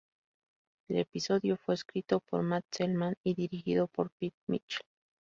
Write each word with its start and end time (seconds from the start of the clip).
El 0.89 0.97
episodio 0.97 1.57
fue 1.57 1.75
escrito 1.75 2.21
por 2.21 2.41
Matt 2.41 2.65
Selman 2.71 3.13
y 3.23 3.35
dirigido 3.35 3.85
por 3.85 4.09
Pete 4.09 4.35
Michels. 4.47 4.81